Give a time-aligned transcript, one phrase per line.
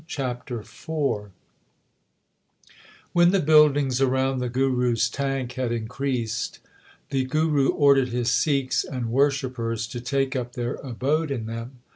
[0.01, 1.29] 1 CHAPTER IV
[3.13, 6.57] When the buildings around the Guru s tank had increased,
[7.11, 11.81] the Guru ordered his Sikhs and worship pers to take up their abode in them.